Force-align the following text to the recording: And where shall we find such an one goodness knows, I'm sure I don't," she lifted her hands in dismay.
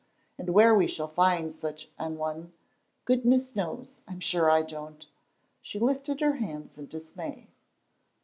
And 0.39 0.49
where 0.49 0.71
shall 0.87 1.09
we 1.09 1.13
find 1.13 1.53
such 1.53 1.89
an 1.99 2.17
one 2.17 2.53
goodness 3.05 3.55
knows, 3.55 3.99
I'm 4.07 4.19
sure 4.19 4.49
I 4.49 4.63
don't," 4.63 5.05
she 5.61 5.77
lifted 5.77 6.21
her 6.21 6.37
hands 6.37 6.79
in 6.79 6.87
dismay. 6.87 7.49